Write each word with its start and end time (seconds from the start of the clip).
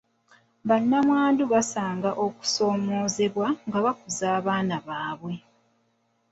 Bannamwandu 0.69 1.43
basanga 1.53 2.09
okusoomoozebwa 2.25 3.47
nga 3.67 3.79
bakuza 3.85 4.25
abaana 4.37 4.75
baabwe. 4.87 5.33